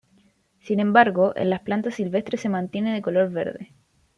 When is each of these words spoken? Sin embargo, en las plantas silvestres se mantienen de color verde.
Sin 0.63 0.79
embargo, 0.79 1.31
en 1.35 1.51
las 1.51 1.59
plantas 1.59 1.93
silvestres 1.93 2.41
se 2.41 2.49
mantienen 2.49 2.95
de 2.95 3.03
color 3.03 3.29
verde. 3.31 3.71